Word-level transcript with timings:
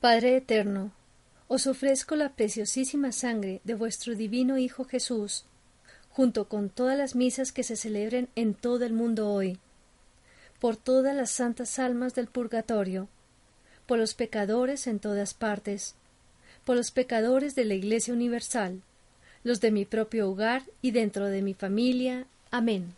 Padre 0.00 0.34
eterno, 0.34 0.92
os 1.46 1.66
ofrezco 1.66 2.16
la 2.16 2.30
preciosísima 2.30 3.12
sangre 3.12 3.60
de 3.64 3.74
vuestro 3.74 4.14
divino 4.14 4.56
Hijo 4.56 4.86
Jesús, 4.86 5.44
junto 6.08 6.48
con 6.48 6.70
todas 6.70 6.96
las 6.96 7.14
misas 7.14 7.52
que 7.52 7.62
se 7.62 7.76
celebren 7.76 8.30
en 8.34 8.54
todo 8.54 8.86
el 8.86 8.94
mundo 8.94 9.30
hoy, 9.30 9.58
por 10.58 10.76
todas 10.76 11.14
las 11.14 11.30
santas 11.30 11.78
almas 11.78 12.14
del 12.14 12.28
purgatorio, 12.28 13.08
por 13.84 13.98
los 13.98 14.14
pecadores 14.14 14.86
en 14.86 15.00
todas 15.00 15.34
partes, 15.34 15.96
por 16.64 16.76
los 16.76 16.90
pecadores 16.92 17.54
de 17.54 17.66
la 17.66 17.74
Iglesia 17.74 18.14
Universal, 18.14 18.80
los 19.44 19.60
de 19.60 19.70
mi 19.70 19.84
propio 19.84 20.30
hogar 20.30 20.62
y 20.80 20.92
dentro 20.92 21.26
de 21.26 21.42
mi 21.42 21.52
familia. 21.52 22.26
Amén. 22.50 22.94